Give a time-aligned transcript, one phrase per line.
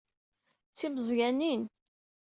[0.69, 1.61] D timeẓyanin.